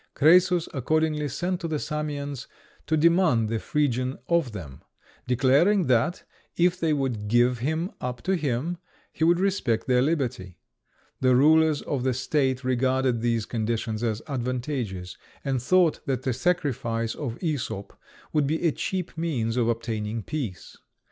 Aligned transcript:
Crœsus 0.15 0.67
accordingly 0.73 1.27
sent 1.27 1.61
to 1.61 1.67
the 1.67 1.77
Samians 1.77 2.47
to 2.87 2.97
demand 2.97 3.49
the 3.49 3.59
Phrygian 3.59 4.17
of 4.27 4.51
them; 4.51 4.81
declaring 5.27 5.85
that, 5.85 6.23
if 6.57 6.79
they 6.79 6.91
would 6.91 7.27
give 7.27 7.59
him 7.59 7.91
up 8.01 8.23
to 8.23 8.35
him, 8.35 8.79
he 9.13 9.23
would 9.23 9.39
respect 9.39 9.85
their 9.85 10.01
liberty. 10.01 10.57
The 11.19 11.35
rulers 11.35 11.83
of 11.83 12.01
the 12.03 12.15
state 12.15 12.63
regarded 12.63 13.21
these 13.21 13.45
conditions 13.45 14.01
as 14.01 14.23
advantageous, 14.27 15.17
and 15.45 15.61
thought 15.61 15.99
that 16.07 16.23
the 16.23 16.33
sacrifice 16.33 17.13
of 17.13 17.37
Æsop 17.37 17.91
would 18.33 18.47
be 18.47 18.63
a 18.63 18.71
cheap 18.71 19.15
means 19.15 19.55
of 19.55 19.69
obtaining 19.69 20.23
peace. 20.23 20.77